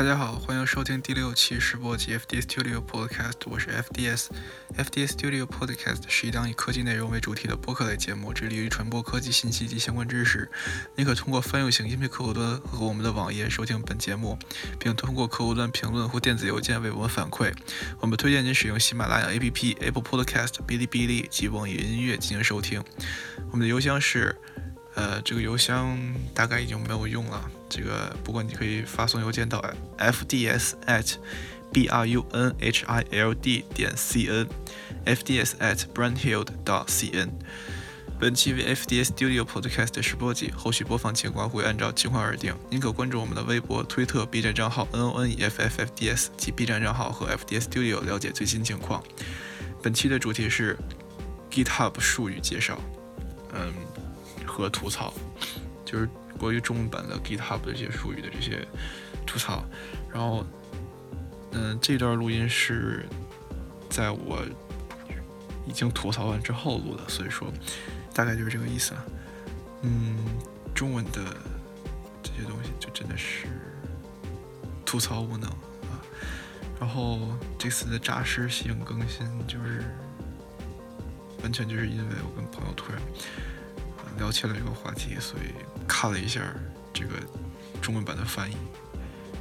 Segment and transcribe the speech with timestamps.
[0.00, 4.28] 大家好，欢迎收听第六期试播集 FDS Studio Podcast，我是 FDS。
[4.78, 10.50] FDS Studio Podcast 是一档以科技内容为主题的播客类节目，致力于传播科技信息及相关知识。
[10.96, 14.38] 你可通过翻用型音频客户端和我们的网页收听本节目，
[14.78, 17.52] 并通过客户端评论或电子邮件为我们反馈。
[17.98, 22.82] 我们推荐您使用喜马拉雅 APP、Apple Podcast、哔哩哔哩及网易云音乐进行收听。
[23.50, 24.34] 我们的邮箱是。
[25.00, 25.98] 呃，这个邮箱
[26.34, 27.50] 大概已经没有用了。
[27.70, 29.64] 这个不过你可以发送邮件到
[29.96, 31.14] fds at
[31.72, 34.46] b r u n h i l d 点 c n
[35.06, 37.30] fds at brunhild 点 c n。
[38.18, 42.54] 本期为 FDS Studio Podcast 的试播集，后续播放情况会按照情况而定。
[42.68, 48.02] 您可关注我们的微博、推特、B 站账号 n o n e f f f d s 及 B 站账号和 FDS Studio
[48.02, 49.02] 了解最新情况。
[49.82, 50.76] 本期的主题是
[51.50, 52.78] GitHub 术语介绍。
[53.54, 53.72] 嗯。
[54.60, 55.12] 和吐槽，
[55.84, 56.08] 就是
[56.38, 58.66] 关于中文版的 GitHub 的这些术语的这些
[59.26, 59.64] 吐槽。
[60.12, 60.44] 然后，
[61.52, 63.06] 嗯，这段录音是
[63.88, 64.44] 在我
[65.66, 67.52] 已经吐槽完之后录的，所以说
[68.14, 68.92] 大概就是这个意思。
[69.82, 70.18] 嗯，
[70.74, 71.36] 中文的
[72.22, 73.46] 这些东西就真的是
[74.84, 76.00] 吐槽无能啊。
[76.78, 79.84] 然后这次的诈尸性更新，就是
[81.42, 83.00] 完全就是因为我跟朋友突然。
[84.20, 85.54] 聊起了这个话题，所以
[85.88, 86.42] 看了一下
[86.92, 87.16] 这个
[87.80, 88.56] 中文版的翻译，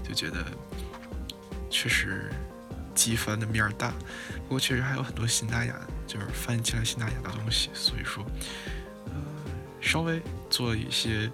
[0.08, 0.46] 就觉得
[1.70, 2.32] 确实
[2.96, 3.94] 机翻的面儿大。
[4.44, 5.76] 不过确实还有很多新大雅，
[6.08, 8.26] 就是翻译起来新大雅的东西，所以说
[9.08, 9.14] 呃
[9.82, 11.30] 稍微做一些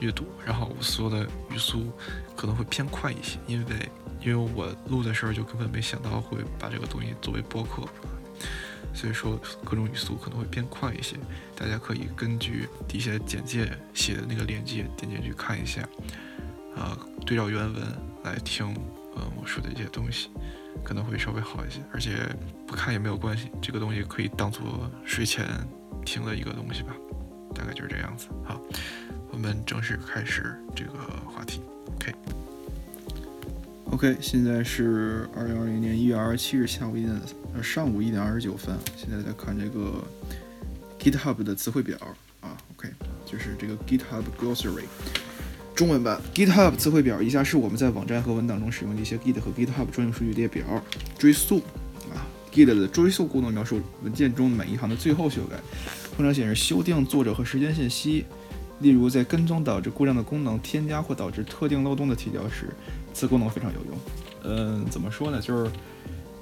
[0.00, 1.92] 阅读，然后我说的语速
[2.34, 3.90] 可能会偏快一些，因为
[4.22, 7.82] 因为我录的时候就根本没想到会把这个东西作为播客。
[8.94, 11.16] 所以说各种语速可能会变快一些，
[11.56, 15.82] 大家可以根据底下简介写的那个链接点进去看一下，
[16.76, 16.96] 啊，
[17.26, 17.82] 对照原文
[18.22, 18.72] 来听，
[19.16, 20.30] 嗯，我说的一些东西
[20.84, 22.16] 可能会稍微好一些，而且
[22.66, 25.44] 不看也没有关系，这个东西可以当做睡前
[26.06, 26.94] 听的一个东西吧，
[27.54, 28.28] 大概就是这样子。
[28.44, 28.60] 好，
[29.32, 30.92] 我们正式开始这个
[31.26, 31.60] 话题。
[31.96, 32.14] OK。
[33.94, 37.14] OK，现在是二零二零年一月二十七日下午一点
[37.54, 38.76] 呃上午一点二十九分。
[38.96, 40.02] 现在在看这个
[40.98, 41.96] GitHub 的词汇表
[42.40, 42.56] 啊。
[42.74, 42.88] OK，
[43.24, 44.82] 就是这个 GitHub Glossary
[45.76, 47.22] 中文版 GitHub 词汇表。
[47.22, 50.64] 以下是我们在网站和文档中使用的一些 Git 和 GitHub 专用数据列表。
[51.16, 51.58] 追溯
[52.12, 55.56] 啊，Git 的追溯功能描述文件中每一行的最后修改，
[56.16, 58.24] 通常显示修订作者和时间信息。
[58.80, 62.68] 例如，在跟踪导致故障的功能添加或导致特定漏洞的提交时，
[63.14, 63.98] 此功能非常有用。
[64.42, 65.40] 嗯，怎么说呢？
[65.40, 65.70] 就是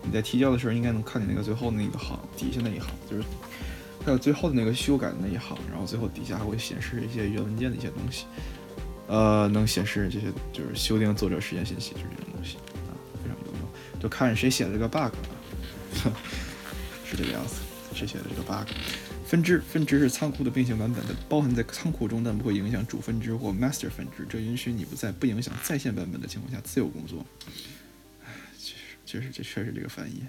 [0.03, 3.23] 你在提交的时候，应该能看见那个最后那一行底下那一行，就是
[4.05, 8.25] 还有最后的那个修改的那一行，然后最后底下还会显示一些原文件的一些东西。
[9.07, 12.57] 呃，能显示这些就是修订作者时间信息，就是这种东西
[12.89, 12.91] 啊，
[13.23, 14.01] 非常有用。
[14.01, 16.13] 就看谁写的这个 bug 了，
[17.05, 17.57] 是这个样子，
[17.95, 18.67] 谁写的这个 bug。
[19.33, 24.27] 分支分支是仓库的并行版本的，包含在仓库中，但不会影响主分支或 master 分支。
[24.29, 27.25] 这允许你不在不影响在线版本的情况下自由工作。
[28.27, 30.23] 唉确实，确实，这确实这个翻译。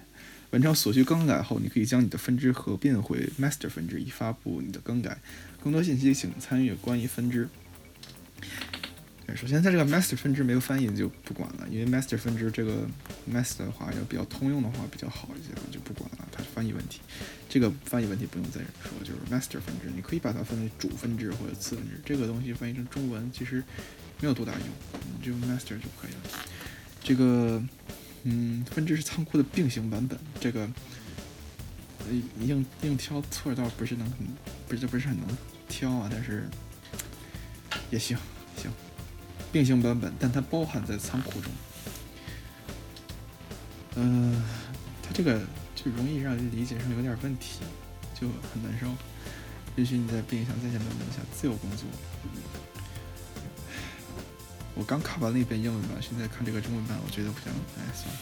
[0.52, 5.18] 完成所需更改后，你可以将你的分支合并回 master 分支，以发布你的更改。
[5.62, 7.46] 更多信息请参阅关于分支。
[9.34, 12.86] 首先，它这个 master 分支没有翻译就不管了，因为 master 分支这个
[13.30, 17.00] master 的话要比较通用的话比较好一些，就不管了，它翻译问题。
[17.48, 22.00] 这个翻译问题不用再说，就是 master 分支，你可以把它分为主分支或者次分支。
[22.04, 23.64] 这个东西翻译成中文其实
[24.20, 24.68] 没有多大用，
[25.18, 26.44] 你就 master 就可以了。
[27.02, 27.62] 这个，
[28.24, 30.18] 嗯，分支是仓库的并行版本。
[30.40, 30.68] 这个，
[32.40, 34.06] 硬硬挑错倒不是能，
[34.68, 35.26] 不是不是很能
[35.68, 36.44] 挑啊，但是
[37.90, 38.16] 也行
[39.54, 41.52] 并行版本，但它包含在仓库中。
[43.94, 44.42] 嗯，
[45.00, 45.40] 它这个。
[45.76, 47.58] 就容易让人理解上有点问题，
[48.18, 48.86] 就很难受。
[49.76, 51.84] 允许你在不影响在线版本下自由工作。
[54.74, 58.20] 我刚看完了一遍英文版，现在看这个中文版，我觉得不行，哎，算了。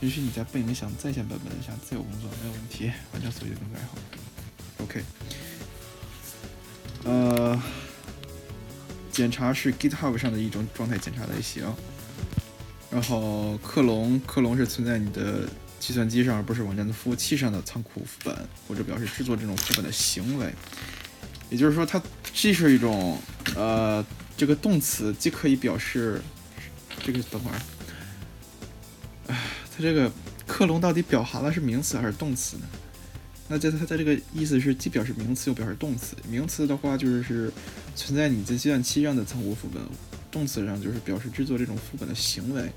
[0.00, 3.96] 允许你在不影响在线版本下自由工作，没有问题，完成所有的更改好。
[4.82, 5.04] OK。
[7.04, 7.62] 呃，
[9.18, 11.64] 检查是 GitHub 上的一种状态检查类型。
[12.88, 15.48] 然后克隆，克隆是存在你的。
[15.80, 18.36] 计算机上而不是网站的服务器上的仓库副本，
[18.66, 20.52] 或者表示制作这种副本的行为。
[21.50, 22.02] 也就是说，它
[22.34, 23.16] 既是一种
[23.54, 24.04] 呃
[24.36, 26.20] 这个动词，既可以表示
[27.00, 27.60] 这个等会儿，
[29.28, 30.10] 哎，它这个
[30.48, 32.64] 克隆到底表含了是名词还是动词呢？
[33.48, 36.14] 那在它在这个意思是既表示名词又表示动词。
[36.28, 37.50] 名词的话就是
[37.96, 39.82] 存在你在计算器上的仓库副本，
[40.30, 42.70] 动词上就是表示制作这种副本的行为，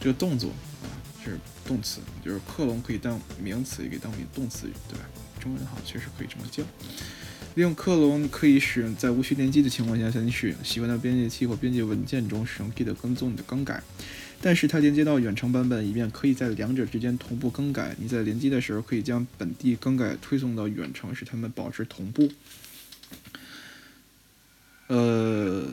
[0.00, 0.48] 这个动作
[0.82, 0.88] 啊
[1.22, 5.04] 是动词，就是克隆可以当名词，也可以当名动词语，对吧？
[5.38, 6.64] 中文好确实可以这么叫。
[7.54, 13.82] 利用克隆可以使用在无需联机的情况下向你使用，习惯的编辑器或编辑文件中使用 Git 跟踪你的更改。
[14.40, 17.94] 但是它连接到远程版本，以便可以在两者之间同步更改。
[17.98, 22.30] 你在联机的时候可以将本地更改推送到远程，使它们保持同步。
[24.86, 25.68] 呃，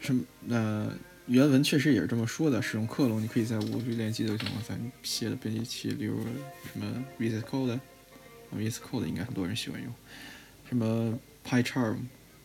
[0.00, 0.22] 什么？
[0.48, 0.92] 呃，
[1.26, 2.60] 原文确实也是这么说的。
[2.60, 6.20] 使用克隆，你可以在无需联机的情况下写的编辑器，例如
[6.72, 9.92] 什么 VS Code，VS Code 应该很多人喜欢用。
[10.68, 11.96] 什么 PyCharm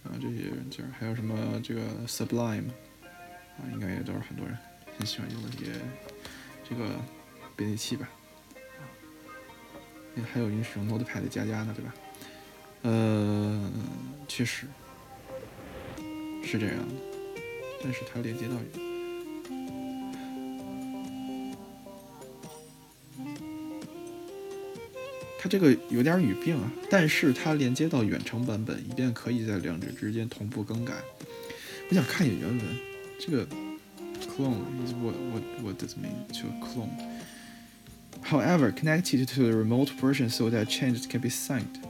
[0.03, 2.69] 啊，这些软件还有什么这个 Sublime
[3.01, 4.55] 啊，应该也都是很多人
[4.97, 5.71] 很喜欢用的一些
[6.67, 6.99] 这个
[7.55, 8.09] 编辑器吧。
[10.31, 11.93] 还有人使用 Notepad 加加呢，对吧？
[12.83, 13.71] 呃，
[14.27, 14.67] 确实。
[16.45, 16.93] 是这样的，
[17.81, 18.55] 但是它连接到，
[25.39, 26.71] 它这个有点语病啊。
[26.91, 30.93] 但是它连接到远程版本，以便可以在两者之间同步更改。
[31.89, 32.59] 我想看一眼原文，
[33.17, 33.47] 这个
[34.35, 36.89] clone is what what what does mean to clone?
[38.23, 41.81] However, connected to the remote version so that changes can be synced。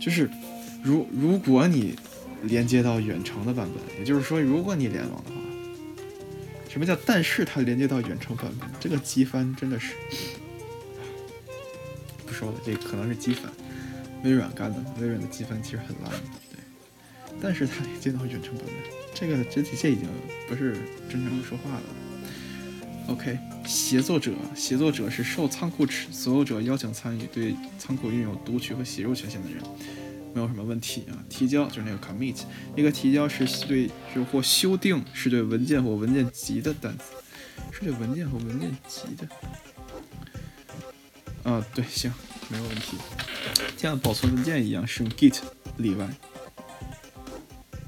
[0.00, 0.28] 就是
[0.82, 1.96] 如如果你。
[2.44, 5.36] 连接到远程的版本，也就是说，如果你联网的话，
[6.68, 8.68] 什么叫但是它连接到远程版本？
[8.80, 9.94] 这个机翻真的是
[12.26, 13.48] 不说了，这可能是机翻，
[14.24, 14.84] 微软干的。
[15.00, 16.18] 微软的机翻其实很烂，的。
[17.42, 18.74] 但是它连接到远程版本，
[19.12, 20.08] 这个整体这已经
[20.46, 20.76] 不是
[21.10, 21.82] 正常说话了。
[23.08, 23.36] OK，
[23.66, 29.60] 协作者，协作者是受仓库所有者邀请参与，对仓库拥有读取和写入权限的人。
[30.32, 32.36] 没有什么问题啊，提交就是那个 commit，
[32.76, 37.04] 那个提交是对是或修订是对文件或文件集的单词，
[37.72, 39.28] 是对文件和文件集的。
[41.42, 42.10] 啊，对，行，
[42.48, 42.96] 没有问题。
[43.76, 45.40] 像保存文件一样，使用 git
[45.76, 46.08] 例外。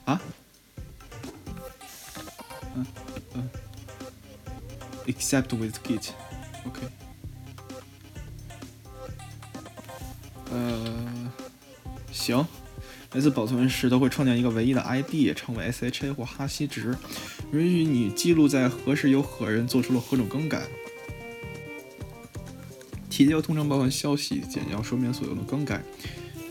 [0.05, 0.21] 啊？
[2.75, 2.87] 嗯
[3.35, 3.49] 嗯
[5.07, 6.81] ，except with git，OK。
[10.51, 10.95] 呃。
[12.11, 12.47] 行，
[13.13, 16.97] 每次保存时都会创建一个唯一的 ID，称为 SHA 或哈希值，
[17.53, 20.63] 允许你记录在何时有何人做出了何种更改。
[23.11, 25.83] 提交通常包含消息，简要说明所有的更改。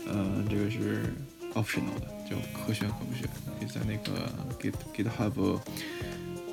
[0.06, 1.12] 呃，这个是
[1.54, 3.28] optional 的，就可选可不选。
[3.58, 5.60] 可以在那个 Git GitHub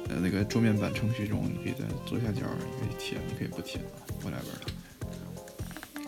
[0.09, 3.83] 呃那个桌面版程序中，你可以在左下角你可以填，你可以不填
[4.23, 4.56] ，whatever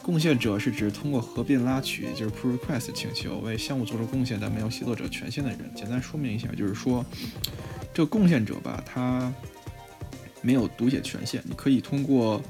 [0.03, 5.59] 贡献者是指通过合并拉取，就是 pull request 请求为项目做出贡献但没有协作者权限的人。
[5.73, 7.05] 简单说明一下，就是说，
[7.93, 9.33] 这个贡献者吧，他
[10.41, 11.41] 没有读写权限。
[11.45, 12.41] 你可以通过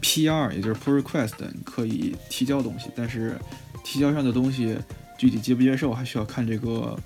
[0.00, 3.36] PR，也就是 pull request，可以提交东西，但是
[3.84, 4.74] 提交上的东西
[5.16, 6.98] 具体接不接受，还需要看这个，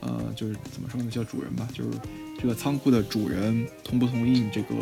[0.00, 1.98] 呃，就是怎么说呢，叫主人吧，就是
[2.40, 4.74] 这个仓库的主人同不同意你这个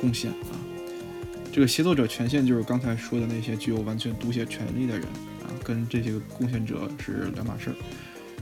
[0.00, 0.58] 贡献啊。
[1.52, 5.06] 这个协作者权限就是刚才说的那些具有完全读写权利的人
[5.42, 7.76] 啊，跟这些贡献者是两码事儿。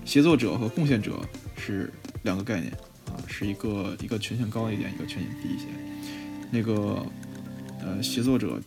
[0.04, 1.20] 协作者和贡献者
[1.56, 2.72] 是两个概念
[3.06, 5.66] 啊，是一个一个权限高一点，一个权限低一些。
[6.52, 7.04] 那个
[7.80, 8.60] 呃，协作者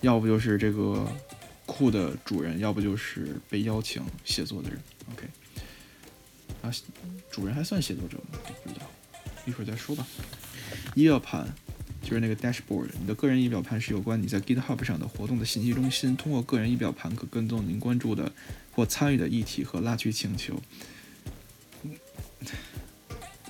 [0.00, 1.06] 要不就是这个
[1.66, 4.78] 库的主人，要不就是被邀请写作的人。
[5.12, 5.28] OK，
[6.62, 6.72] 啊，
[7.30, 8.38] 主人还算写作者吗？
[8.62, 8.90] 不知道，
[9.46, 10.06] 一会儿再说吧。
[10.94, 11.46] 仪表盘。
[12.02, 16.14] 就是那个 dashboard，你的个人仪表盘是有关你在 GitHub 上的活动的信息中心。
[16.14, 18.30] 通过个人仪表盘可跟踪您关注的
[18.72, 20.60] 或参与的议题和拉取请求。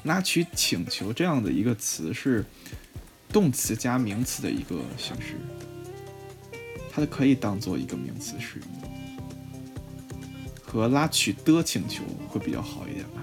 [0.05, 2.45] 拉取请求这样的一个词是
[3.33, 5.35] 动词加名词的一个形式，
[6.95, 8.69] 它可以当做一个名词使用，
[10.63, 13.21] 和拉取的请求会比较好一点吧。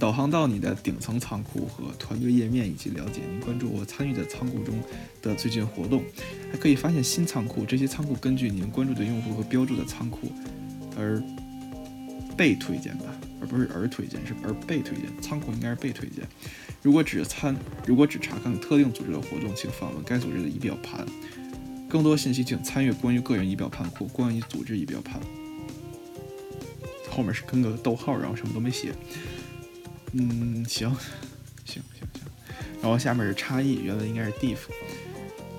[0.00, 4.74] 导航到你的顶层仓库和团队页面，以及了解您关注或参与的仓库中
[5.22, 6.02] 的最近活动，
[6.50, 7.64] 还可以发现新仓库。
[7.64, 10.32] 这些仓库根据您关注的用户和标注的仓库
[10.96, 11.22] 而
[12.36, 13.04] 被推荐吧，
[13.40, 15.04] 而不是而推荐，是而被推荐。
[15.22, 16.26] 仓库应该是被推荐。
[16.82, 17.54] 如果只参，
[17.86, 21.06] 如果只查看特定组织的活动，请访问该组织的仪表盘。
[21.88, 25.20] 更多信息请参阅关于个人仪表盘或关于组织仪表盘。
[27.10, 28.94] 后面是跟个逗号，然后什么都没写。
[30.12, 30.88] 嗯，行，
[31.64, 32.22] 行行行，
[32.80, 34.58] 然后下面是差异，原文应该是 diff，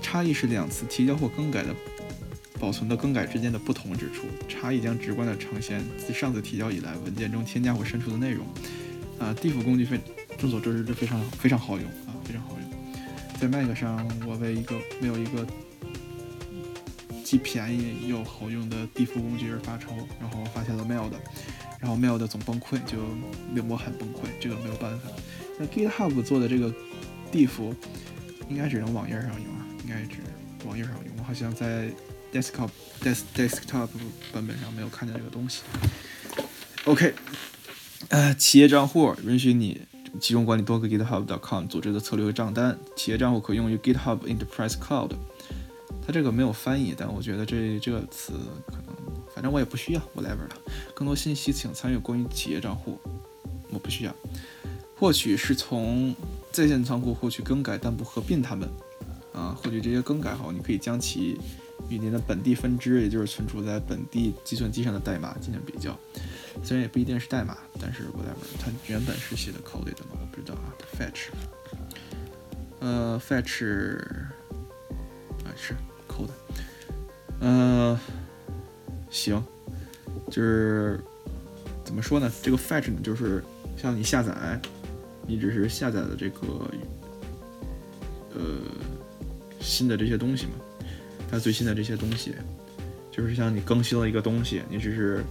[0.02, 1.76] 差异是两次提交或更改的
[2.60, 8.46] 保存的更改之间的不同之处，差异将直观地呈现自上次提交以来文件中添加或删除的内容。
[9.20, 10.00] 啊，diff 工具非
[10.42, 12.62] 众所周知，这非常非常好用啊，非常好用。
[13.40, 15.46] 在 Mac 上，我为一个没有一个
[17.24, 21.20] 既便宜又好用的 DIF 工具而发愁，然后发现了 Mail 的，
[21.80, 22.98] 然后 Mail 的总崩溃，就
[23.54, 25.10] 令我很崩溃，这个没有办法。
[25.60, 26.74] 那 GitHub 做的这个
[27.32, 27.76] DIF
[28.50, 30.18] 应该只能网页上用啊，应该只
[30.66, 31.16] 网页上用。
[31.20, 31.90] 我好像在
[32.34, 32.70] desktop
[33.04, 33.88] des desktop
[34.34, 35.62] 版本上没有看见这个东西。
[36.86, 37.14] OK，
[38.10, 39.82] 呃，企业账户允许你
[40.22, 42.78] 集中管理多个 GitHub.com 组织的策略和账单。
[42.96, 45.12] 企业账户可用于 GitHub Enterprise Cloud。
[46.06, 48.34] 它这个没有翻译，但我觉得这这个词
[48.68, 48.96] 可能，
[49.34, 50.58] 反正我也不需要，whatever 了。
[50.94, 52.98] 更多信息请参与关于企业账户，
[53.72, 54.16] 我不需要。
[54.96, 56.16] 获取是从
[56.52, 58.70] 在线仓库获取更改，但不合并它们。
[59.34, 61.40] 啊，获取这些更改后，你可以将其
[61.90, 65.98] 与您的本地分支，也就是存储在本地计算机上的代码进行比较。
[66.64, 70.20] 虽然也不一定是代码，但是 whatever，它原本是写的 code 的嘛？
[70.20, 70.74] 我不知道啊。
[70.98, 71.30] Fetch，
[72.80, 74.00] 呃，Fetch，
[75.44, 75.76] 啊是
[76.08, 76.30] code，
[77.40, 78.00] 呃，
[79.10, 79.44] 行，
[80.30, 81.00] 就是
[81.84, 82.32] 怎么说呢？
[82.42, 83.44] 这个 Fetch 呢，就是
[83.78, 84.60] 像你下载，
[85.28, 86.72] 你只是下载了这个，
[88.36, 88.42] 呃。
[89.64, 90.54] 新的这些东西嘛，
[91.30, 92.34] 它最新的这些东西，
[93.12, 95.24] 就是像你更新了一个东西，你只是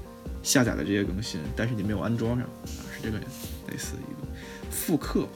[0.43, 4.29] 下载的这些更新，但是你没有安装上啊，是这个类似一个
[4.71, 5.27] 复刻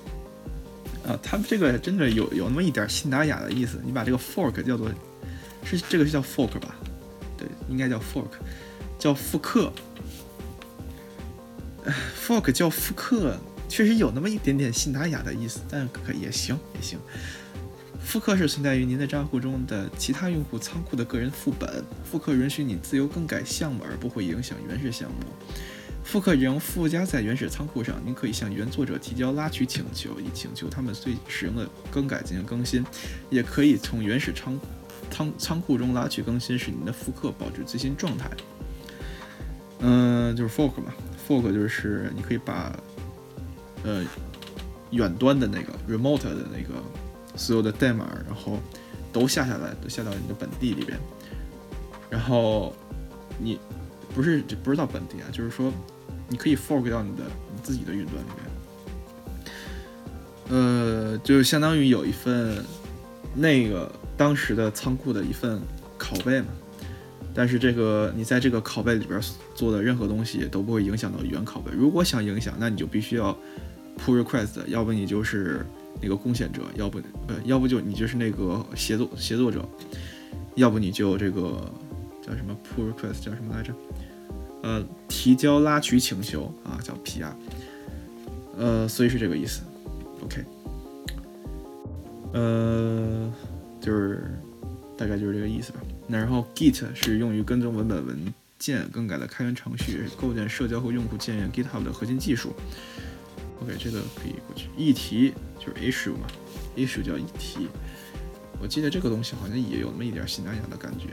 [1.07, 1.19] 啊。
[1.23, 3.81] 它这个真的有有那么一点信达雅的意思。
[3.85, 4.91] 你把这个 fork 叫做
[5.65, 6.75] 是这个是叫 fork 吧？
[7.37, 8.31] 对，应该叫 fork，
[8.99, 9.73] 叫复刻。
[12.27, 13.37] fork 叫复刻，
[13.69, 16.99] 确实有那么一点点信达雅的意思，但可也行也行。
[18.05, 21.83] 复刻是存在于您的账户中的其他用户仓库的个人副本。
[22.05, 25.17] 复刻允许你自由更改项目，而不会影响原始项目。
[26.05, 32.85] 复刻仍附加在原始仓库上，您可以向原作者提交拉取请求，以请求他们对使用的更改进行更新。
[33.31, 34.61] 也可以从原始仓
[35.11, 38.31] 仓仓库中拉取更新，使您的复刻保持最新状态。
[39.81, 40.95] 嗯，就是 fork 嘛
[41.27, 42.79] ，fork 就是你可以把
[43.83, 44.05] 呃
[44.93, 46.81] 远端的那个 remote 的那个。
[47.37, 48.59] 所有的代码，然后
[49.13, 50.99] 都下下来，都下到你的本地里边。
[52.11, 52.75] 然后
[53.39, 53.59] 你
[54.15, 55.73] 不是不是到本地啊，就是说
[56.29, 58.45] 你可以 fork 到你的你自己的云端里面。
[60.51, 62.65] 呃，就相当于有一份
[63.35, 65.61] 那个当时的仓库的一份
[65.99, 66.49] 拷贝嘛。
[67.35, 69.21] 但是这个你在这个拷贝里边
[69.57, 71.73] 做的任何东西都不会影响到原拷贝。
[71.75, 73.37] 如果想影响，那你就必须要
[73.99, 75.67] pull request，要不你就是。
[76.05, 79.67] 那个贡献者，要不呃，要不就你就是那个协作协作者，
[80.55, 81.73] 要不你就这个
[82.21, 83.73] 叫什么 pull request 叫什么来着？
[84.63, 87.33] 呃，提交拉取请求啊，叫 PR。
[88.59, 89.63] 呃，所以是这个意思。
[90.23, 90.45] OK，
[92.35, 93.33] 呃，
[93.81, 94.31] 就是
[94.99, 95.81] 大概就是这个意思吧。
[96.07, 102.53] 那然后 Git 是用于跟踪文本文件更改的开源程序，构建社交和用户建 GitHub 的核心技术。
[103.65, 104.69] OK，这个可以过去。
[104.77, 106.27] 议题就是 issue 嘛
[106.77, 107.69] ，issue 叫议题。
[108.61, 111.09] 我记得这个东西好像也有那么一点喜羊羊的感觉，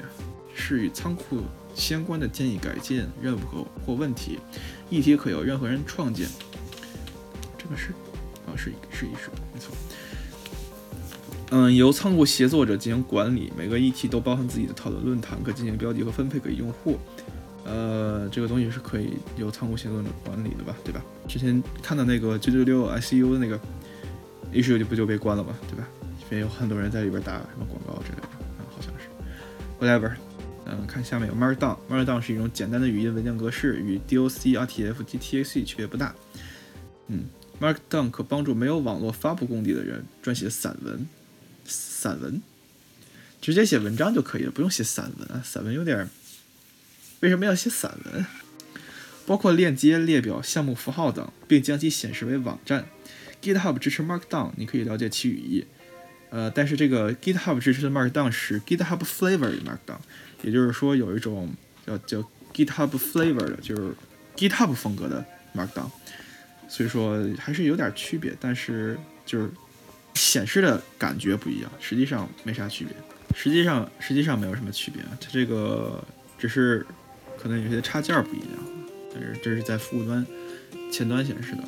[0.53, 1.41] 是与仓库
[1.73, 4.39] 相关的建议、改进、任务和或问题。
[4.89, 6.27] 议题可由任何人创建。
[7.57, 7.91] 这个是
[8.45, 9.73] 啊，是是艺术没错。
[11.51, 16.97] 嗯，由仓库协作者进行管理，每个议题都包含自己的讨论论坛，可进行标记和分配给用户。
[17.63, 21.01] 呃，这个东西是可以由仓库协作管理的吧，对吧？
[21.27, 23.59] 之前看到那个九九六 ICU 的那个
[24.51, 25.87] issue 就不就被关了嘛，对吧？
[26.31, 29.05] 因为有很多人在里边打什么广告之类的，嗯，好像是。
[29.79, 30.13] Whatever，
[30.65, 36.15] 嗯，看下面有 Markdown，Markdown 是一种简单的语音文件格式，与 DOC、RTF 及 TXT 区别不大。
[37.07, 37.25] 嗯
[37.59, 41.07] ，Markdown 可帮助没有网络发布功底的人撰写散文，
[41.65, 42.41] 散文，
[43.39, 46.09] 直接写文章就可以了，不用写散文啊，散文有点。
[47.21, 48.25] 为什么要写散文？
[49.25, 52.85] 包括链接、列表、项目符号等，并将其显示为网站。
[53.41, 55.65] GitHub 支持 Markdown，你可以了解其语义。
[56.31, 59.99] 呃，但是这个 GitHub 支持的 Markdown 是 GitHub Flavor Markdown，
[60.41, 61.53] 也就是说有一种
[61.85, 62.19] 叫叫
[62.53, 63.93] GitHub Flavor 的，就是
[64.35, 65.23] GitHub 风格的
[65.55, 65.89] Markdown。
[66.67, 69.49] 所以说还是有点区别，但是就是
[70.15, 72.93] 显示的感觉不一样，实际上没啥区别。
[73.35, 76.03] 实际上实际上没有什么区别，它这个
[76.39, 76.85] 只是。
[77.41, 78.49] 可能有些插件不一样，
[79.13, 80.25] 但是这是在服务端
[80.91, 81.63] 前端显示的。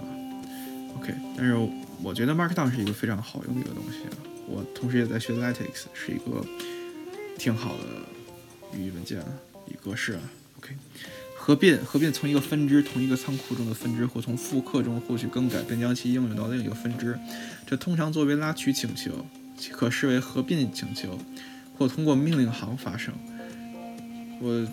[0.97, 1.55] OK，但是
[2.03, 4.03] 我觉得 Markdown 是一个非常好用的一个东西。
[4.05, 4.13] 啊
[4.45, 6.45] 我同时也在学 Latex，是一个
[7.37, 9.19] 挺好的语义文件
[9.69, 10.19] 与格式啊。
[10.57, 10.75] OK，
[11.37, 17.17] 合并合并从一个分支同一个仓库中的分支或从复刻中获取更改，并将其应用到另一个分支，
[17.65, 19.25] 这通常作为拉取请求，
[19.71, 21.17] 可视为合并请求，
[21.77, 23.13] 或通过命令行发生。
[24.41, 24.67] 我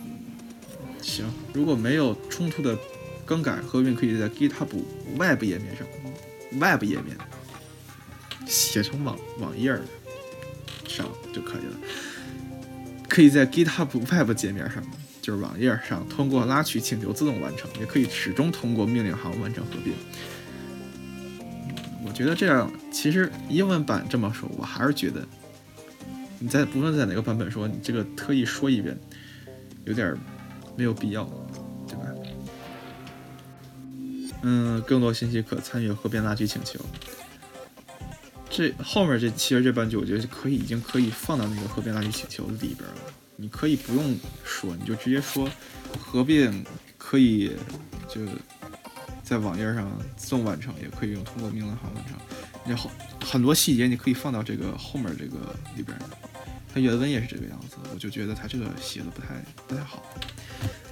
[1.02, 2.78] 行，如果没有冲突的
[3.24, 4.68] 更改合并，可以在 GitHub
[5.18, 5.86] Web 页面上
[6.52, 7.16] ，Web 页面
[8.46, 9.74] 写成网网页
[10.86, 11.78] 上就可以了。
[13.08, 14.82] 可以在 GitHub Web 界面上，
[15.20, 19.92] 就是网页上通过拉取请求自动完成，也可以始终通过命令行完成合并。
[22.04, 25.26] 我觉得这样，其实英文版这么说，我还是觉得
[26.38, 28.96] 你在不论在哪个版本说，你这个特意说一遍。
[29.86, 30.14] 有点
[30.80, 31.28] 没有必要，
[31.86, 32.04] 对吧？
[34.40, 36.80] 嗯，更多信息可参与合并拉取请求。
[38.48, 43.12] 这后面这其实这半句，我觉得可以已经可以放到那个合并拉取请求里边了。
[43.36, 45.46] 你可以不用说，你就直接说
[45.98, 46.64] 合并
[46.96, 47.54] 可以
[48.08, 48.22] 就
[49.22, 52.16] 在网页上自动完成，也可以用通过命令行完成。
[52.64, 52.90] 然后
[53.22, 55.94] 很多细节你可以放到这个后面这个里边。
[56.72, 59.28] 它原文也是这个样子，我就觉得它这个写的不太
[59.66, 60.02] 不太好。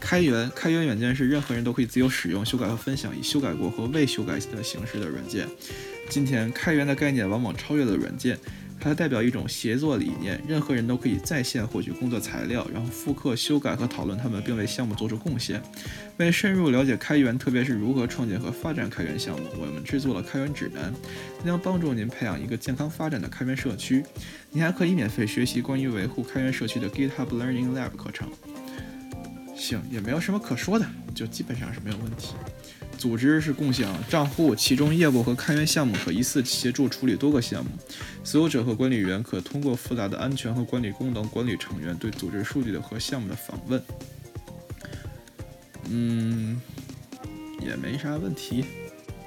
[0.00, 5.46] 开源开源软件是任何人都可以自由使用、修改和分享以修改过和未修改的形式的软件。
[6.08, 8.38] 今天，开源的概念往往超越了软件。
[8.80, 15.60] 它代表一种协作理念，任何人都可以在线获取工作材料，然后复刻、修改和讨论它们，并为项目做出贡献。
[16.16, 20.92] 为深入了解开源，特别是如何创建和发展开源项目，我们制作了开源指南，
[21.44, 24.04] 将帮助您培养一个健康发展的开源社区。
[24.50, 28.28] 您还可以免费学习关于维护开源社区的 GitHub Learning Lab 课程。
[29.54, 32.34] 行，也没有什么可说的，就基本上是没有问题。
[32.98, 37.70] 组织是共享账户，其中业务和开源项目可一次协助处理多个项目。
[38.24, 43.82] 所有者和管理员可通过复杂的安全和管理功能管理成员对组织数据的和项目的访问。
[45.90, 46.60] 嗯，
[47.60, 48.64] 也没啥问题，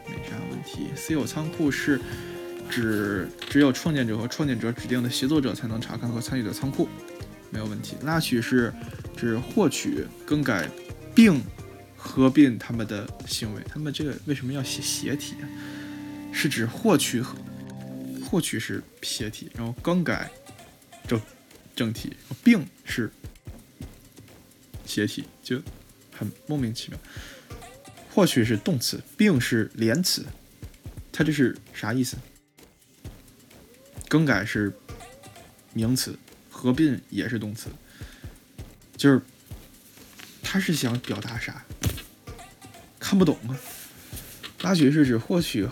[0.05, 0.89] 没啥问题。
[0.95, 1.99] 私有仓库是
[2.69, 6.89] 指只有创建者和创建者指定的协作者才能查看和参与的仓库，
[7.49, 7.95] 没有问题。
[8.03, 8.71] 拉取是
[9.15, 10.69] 指获取、更改
[11.15, 11.41] 并。
[12.03, 15.47] 合并他们的行为，他们这个为什么要写斜体啊？
[16.33, 17.21] 是指获取
[18.25, 20.31] 获取是斜体，然后更改
[21.07, 21.21] 正
[21.75, 23.11] 正体，并是
[24.83, 25.61] 斜体，就
[26.11, 26.99] 很莫名其妙。
[28.09, 30.25] 获取是动词，并是连词，
[31.11, 32.17] 它这是啥意思？
[34.09, 34.73] 更改是
[35.73, 36.17] 名词，
[36.49, 37.69] 合并也是动词，
[38.97, 39.21] 就是
[40.41, 41.63] 他是想表达啥？
[43.11, 43.51] 看不懂啊！
[44.61, 45.67] 拉取是指获取、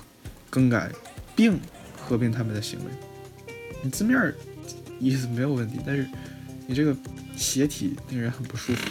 [0.50, 0.92] 更改
[1.38, 1.58] 并
[1.96, 2.92] 合并他们的行为。
[3.82, 4.34] 你字面
[5.00, 6.06] 意思没有问题，但是
[6.68, 6.94] 你这个
[7.38, 8.90] 写体令人很不舒服。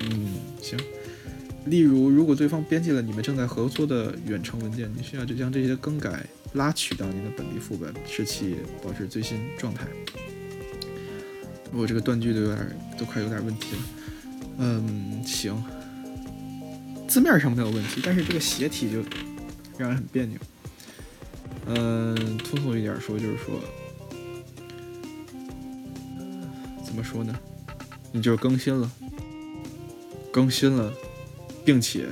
[0.00, 0.78] 嗯，行。
[1.64, 9.86] 例如，如果对方编辑了你们正在合作的远程文件，你需要就将这些更改拉取到您的本地副本，使其保持最新状态。
[11.72, 13.82] 我这个断句都有点，都快有点问题了。
[14.58, 15.64] 嗯，行。
[17.08, 18.98] 字面上没有问题，但是这个斜体就
[19.78, 20.38] 让人很别扭。
[21.66, 23.60] 嗯，通俗一点说就是说，
[26.84, 27.34] 怎么说呢？
[28.12, 28.90] 你就是更新了，
[30.30, 30.92] 更新了，
[31.64, 32.06] 并且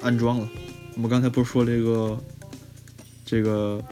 [0.00, 0.48] 安装了。
[0.96, 2.18] 我们刚才不是说这个
[3.24, 3.82] 这个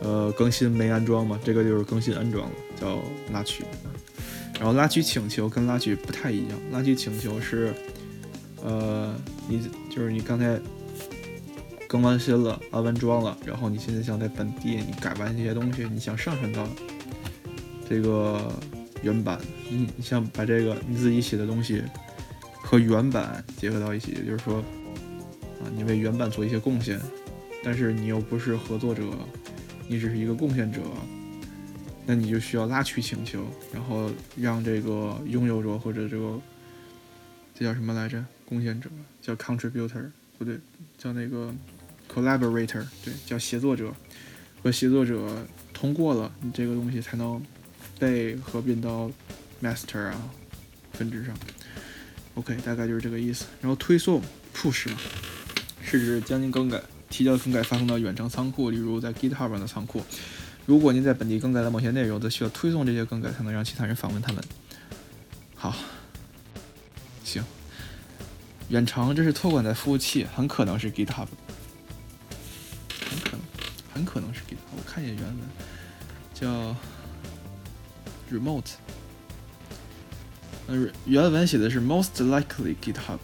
[0.00, 1.38] 呃更新没安装吗？
[1.44, 3.00] 这个就是更新安装了，叫
[3.32, 3.64] 拉取。
[4.54, 7.74] 然后拉取请求跟拉取不太一样，拉取请求是。
[8.64, 9.14] 呃，
[9.46, 10.58] 你就是你刚才
[11.86, 16.66] 更完新了，安完装了，然后你现在想在本地你改完这些东西，你想上传到
[17.88, 18.50] 这个
[19.02, 21.82] 原版，你你想把这个你自己写的东西
[22.62, 24.56] 和原版结合到一起，也就是说
[25.60, 26.98] 啊，你为原版做一些贡献，
[27.62, 29.02] 但是你又不是合作者，
[29.86, 30.80] 你只是一个贡献者，
[32.06, 36.40] 那你就需要拉取请求，然后让这个拥有者或者这个
[37.54, 38.24] 这叫什么来着？
[38.46, 38.90] 贡献者
[39.22, 40.58] 叫 contributor，不对，
[40.98, 41.52] 叫那个
[42.12, 43.92] collaborator，对，叫协作者。
[44.62, 47.44] 和协作者通过了，你这个东西才能
[47.98, 49.10] 被合并到
[49.62, 50.30] master 啊
[50.94, 51.36] 分支上。
[52.34, 53.44] OK，大概就是这个意思。
[53.60, 54.22] 然后推送
[54.54, 54.90] push
[55.82, 56.80] 是指将您更改
[57.10, 60.02] 提交更改发送到远程仓库，例如在 GitHub 上的仓库。
[60.64, 64.42] 如果您在本地更改了某些内容，则需要推送这些更改，才能让其他人访问他们。
[65.54, 65.76] 好，
[67.22, 67.44] 行。
[68.74, 71.28] 远程这是托管在服务器，很可能是 GitHub，
[73.08, 73.40] 很可能，
[73.92, 74.74] 很可能是 GitHub。
[74.76, 75.38] 我看一眼原文，
[76.34, 76.76] 叫
[78.32, 78.72] remote
[80.66, 83.20] 嗯，原文写的是 most likely GitHub，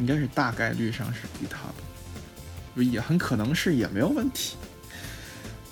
[0.00, 4.56] 应该是大概率上是 GitHub，也很可能是，也没有问题。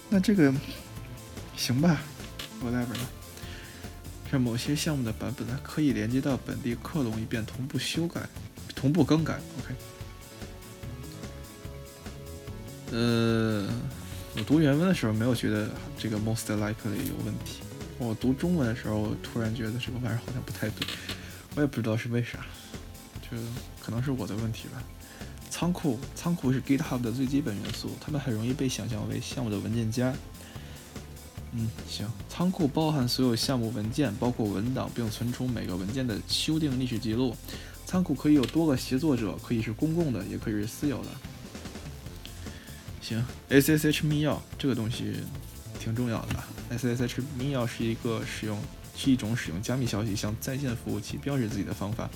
[0.09, 0.55] 那这个
[1.57, 2.01] 行吧
[2.63, 3.11] ，whatever 了。
[4.31, 8.21] 让某些项目的版本呢，可以连接到本地克隆，以便同步修改、
[8.75, 9.39] 同步更改。
[9.59, 9.75] OK。
[12.93, 13.69] 呃，
[14.37, 17.61] 我读原文的时候没有觉得这个 most likely 有问题。
[17.99, 20.87] 我读中文的时候，突然觉得这个玩意儿好像不太对。
[21.55, 22.45] 我也不知道是为啥，
[23.23, 23.37] 就
[23.81, 24.83] 可能是我的问题吧。
[25.49, 30.13] 仓库，仓库是 GitHub 的最基本元素，它们很容易被想象为项目的文件夹。
[31.59, 32.07] 嗯，行。
[32.29, 37.35] 仓库包含所有项目文件，包括文档，并存储每个文件的修订历史记录。
[37.87, 41.09] 仓库可以有多个协作者，可以是公共的，也可以是私有的。
[43.01, 45.15] 行，SSH 密钥这个东西
[45.79, 46.77] 挺重要的。
[46.77, 48.61] SSH 密钥是一个使用，
[48.95, 52.11] 是一种使用加密消息向在线服务器标志自己的方法，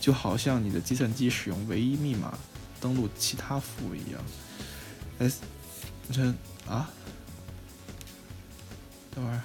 [0.00, 2.36] 就好像你的计算机使用唯一密码
[2.80, 4.20] 登录其他服务一样。
[5.18, 5.40] S，
[6.10, 6.34] 这
[6.66, 6.90] 啊？
[9.20, 9.42] 等会儿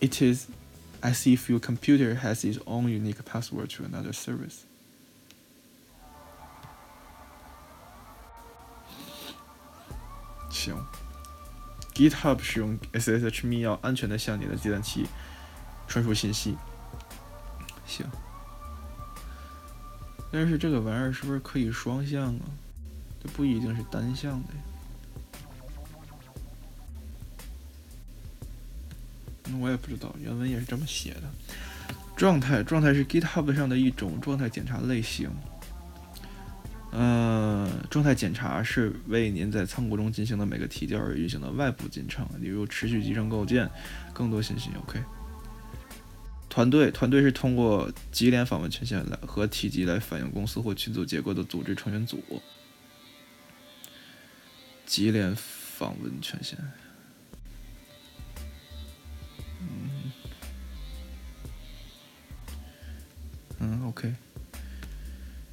[0.00, 0.46] ，It is
[1.02, 4.60] as if your computer has its own unique password to another service。
[10.48, 10.76] 行
[11.94, 15.06] ，GitHub 使用 SSH 密钥，安全的向你的计算器
[15.88, 16.56] 传输信息。
[17.84, 18.06] 行，
[20.30, 22.46] 但是这个玩意儿是不是可以双向啊？
[23.20, 24.60] 这不一定是单向的呀。
[29.60, 31.22] 我也不知道，原文也是这么写的。
[32.16, 35.30] 状态，状态是 GitHub 上的一种状态检查类型。
[36.92, 43.68] 呃，状态检查是为您在仓库中进行的每个提交而运行的外部进程，例如持续集成构建。
[44.12, 45.02] 更多信息，OK。
[46.48, 52.22] 团队，团队是通过级联访问权限来和体积来反映公司或群组结构的组织成员组。
[54.86, 56.56] 级联访问权限。
[63.86, 64.14] ，OK。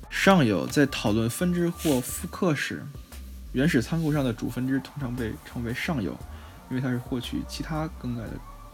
[0.10, 2.84] 上游在讨论分支或复刻时，
[3.54, 6.18] 原始仓库上的主分支通常被称为上游，
[6.70, 8.32] 因为它是获取其他更改的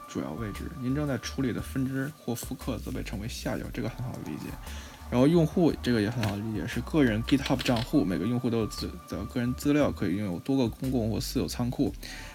[0.10, 0.64] 主要位置。
[0.82, 4.52] 您正在处理的分支或复刻则被称为下游，这个很好理解。
[5.10, 11.94] 然后用户这个也很好理解，是个人 GitHub 账户，每个用户都有自的个人资料，可以拥有多个公共或私有仓库。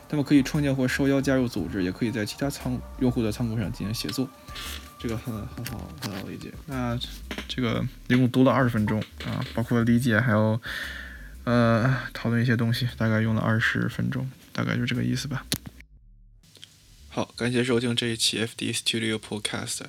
[0.08, 4.26] 他们可以创建或受邀加入组织，也可以在其他仓用户的仓库上进行协作。
[5.02, 6.52] 这个很很好，很好理解。
[6.66, 6.96] 那
[7.48, 10.62] 这个一共读了二十分钟啊，包括理解还有
[11.42, 15.44] 呃讨论一些东西，大概用了二十分钟，大概就这个意思吧。
[17.08, 19.80] 好，感谢收听这一期 FD Studio Podcast。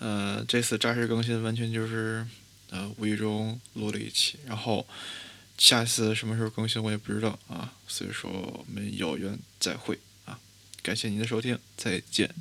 [0.00, 2.26] 呃，这次扎实更新完全就是
[2.70, 4.84] 呃无意中录了一期，然后
[5.56, 10.40] 下次什么时候更新我也不知道啊，所以说我们有缘再会啊，
[10.82, 12.34] 感谢您的收听，再见。